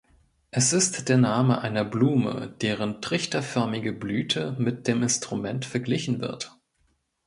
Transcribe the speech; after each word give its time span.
Es 0.49 0.73
ist 0.73 1.09
der 1.09 1.17
Name 1.17 1.61
einer 1.61 1.85
Blume, 1.85 2.55
deren 2.59 3.03
trichterförmige 3.03 3.93
Blüte 3.93 4.55
mit 4.57 4.87
dem 4.87 5.03
Instrument 5.03 5.63
verglichen 5.63 6.21
wird. 6.21 6.55